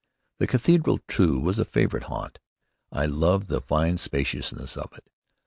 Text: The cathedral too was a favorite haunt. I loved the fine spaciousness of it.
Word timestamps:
The 0.39 0.47
cathedral 0.47 0.99
too 1.07 1.39
was 1.39 1.59
a 1.59 1.63
favorite 1.63 2.05
haunt. 2.05 2.39
I 2.91 3.05
loved 3.05 3.49
the 3.49 3.61
fine 3.61 3.97
spaciousness 3.99 4.75
of 4.75 4.91
it. 4.93 5.07